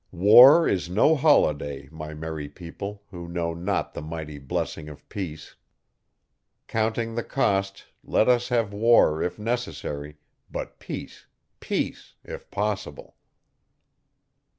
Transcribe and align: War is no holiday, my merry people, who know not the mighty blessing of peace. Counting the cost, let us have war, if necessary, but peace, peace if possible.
War 0.17 0.67
is 0.67 0.89
no 0.89 1.15
holiday, 1.15 1.87
my 1.91 2.15
merry 2.15 2.49
people, 2.49 3.03
who 3.11 3.27
know 3.27 3.53
not 3.53 3.93
the 3.93 4.01
mighty 4.01 4.39
blessing 4.39 4.89
of 4.89 5.07
peace. 5.09 5.55
Counting 6.67 7.13
the 7.13 7.23
cost, 7.23 7.85
let 8.03 8.27
us 8.27 8.49
have 8.49 8.73
war, 8.73 9.21
if 9.21 9.37
necessary, 9.37 10.17
but 10.49 10.79
peace, 10.79 11.27
peace 11.59 12.15
if 12.23 12.49
possible. 12.49 13.15